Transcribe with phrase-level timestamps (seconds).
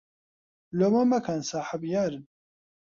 [0.77, 2.23] لۆمە مەکەن ساحەب یارن